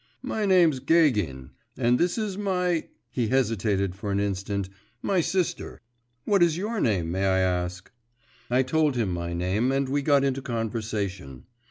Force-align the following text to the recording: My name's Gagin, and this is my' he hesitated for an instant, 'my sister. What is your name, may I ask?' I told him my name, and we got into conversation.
My 0.23 0.47
name's 0.47 0.79
Gagin, 0.79 1.51
and 1.77 1.99
this 1.99 2.17
is 2.17 2.35
my' 2.35 2.87
he 3.11 3.27
hesitated 3.27 3.93
for 3.95 4.11
an 4.11 4.19
instant, 4.19 4.67
'my 5.03 5.21
sister. 5.21 5.79
What 6.25 6.41
is 6.41 6.57
your 6.57 6.79
name, 6.81 7.11
may 7.11 7.27
I 7.27 7.37
ask?' 7.37 7.91
I 8.49 8.63
told 8.63 8.95
him 8.95 9.11
my 9.13 9.33
name, 9.33 9.71
and 9.71 9.87
we 9.87 10.01
got 10.01 10.23
into 10.23 10.41
conversation. 10.41 11.43